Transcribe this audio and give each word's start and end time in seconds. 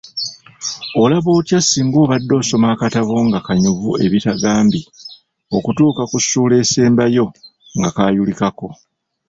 Olaba 1.03 1.29
otya 1.39 1.59
singa 1.61 1.97
obadde 2.03 2.33
osoma 2.41 2.67
akatabo 2.73 3.15
nga 3.27 3.39
kanyuvu 3.45 3.89
ebitagambi, 4.05 4.81
okutuuka 5.57 6.01
ku 6.09 6.17
ssuula 6.23 6.55
esembayo 6.63 7.25
nga 7.77 7.89
yayulikako! 8.05 8.67